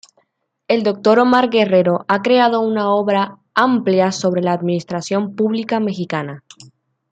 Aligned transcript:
El 0.67 0.81
Doctor 0.81 1.19
Omar 1.19 1.51
Guerrero 1.51 2.05
ha 2.07 2.23
creado 2.23 2.61
una 2.61 2.89
obra 2.89 3.37
amplia 3.53 4.11
sobre 4.11 4.41
la 4.41 4.51
administración 4.53 5.35
pública 5.35 5.79
mexicana. 5.79 6.43